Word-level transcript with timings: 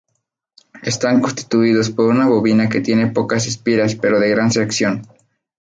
Están 0.81 1.21
constituidos 1.21 1.91
por 1.91 2.07
una 2.09 2.25
bobina 2.25 2.69
que 2.69 2.81
tiene 2.81 3.05
pocas 3.11 3.45
espiras 3.45 3.93
pero 3.93 4.19
de 4.19 4.29
gran 4.31 4.49
sección. 4.51 5.03